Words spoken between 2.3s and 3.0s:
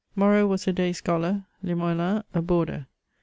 a boarder.